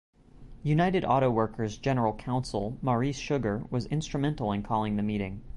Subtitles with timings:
[0.63, 5.43] United Auto Workers general counsel Maurice Sugar was instrumental in calling the meeting.